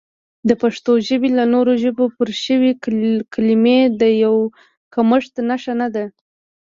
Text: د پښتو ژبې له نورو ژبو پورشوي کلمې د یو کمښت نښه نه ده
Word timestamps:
د 0.47 0.51
پښتو 0.61 0.91
ژبې 1.07 1.29
له 1.39 1.45
نورو 1.53 1.73
ژبو 1.83 2.03
پورشوي 2.15 2.71
کلمې 3.33 3.79
د 4.01 4.03
یو 4.23 4.35
کمښت 4.93 5.33
نښه 5.49 5.73
نه 5.81 5.87
ده 5.95 6.05